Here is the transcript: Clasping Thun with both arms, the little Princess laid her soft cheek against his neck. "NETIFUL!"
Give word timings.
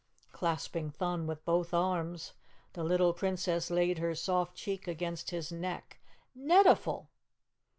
Clasping 0.33 0.89
Thun 0.89 1.27
with 1.27 1.45
both 1.45 1.75
arms, 1.75 2.33
the 2.73 2.83
little 2.83 3.13
Princess 3.13 3.69
laid 3.69 3.99
her 3.99 4.15
soft 4.15 4.55
cheek 4.55 4.87
against 4.87 5.29
his 5.29 5.51
neck. 5.51 5.99
"NETIFUL!" 6.35 7.07